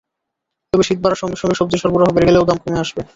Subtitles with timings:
[0.73, 3.01] তবে শীত বাড়ার সঙ্গে সঙ্গে সবজির সরবরাহ বেড়ে গেলে দামও কমে আসবে।